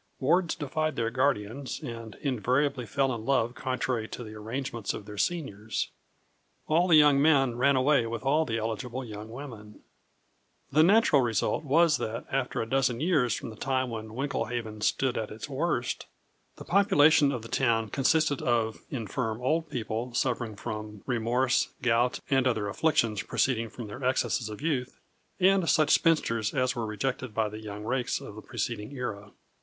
[0.19, 5.19] Wards defied their guardians, and invariably fell in love contrary to the arrangements of their
[5.19, 5.91] seniors.
[6.65, 9.83] All the young men ran away with all the eligible young women.
[10.71, 15.19] The natural result was that after a dozen years from the time when Winklehaven stood
[15.19, 16.07] at its worst,
[16.55, 22.47] the population of the town consisted of infirm old people suffering from remorse, gout, and
[22.47, 24.99] other afflictions proceeding from the excesses of youth,
[25.39, 29.31] and such spinsters as were rejected by the young rakes of the preceding era.